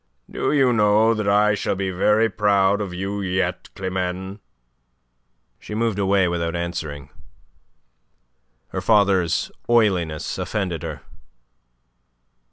[0.27, 4.39] Do you know that I shall be very proud of you yet, Climene?"
[5.59, 7.11] She moved away without answering.
[8.69, 11.03] Her father's oiliness offended her.